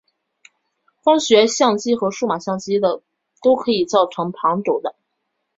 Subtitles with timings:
[1.03, 4.95] 光学相机和数码相机都可以造成旁轴的。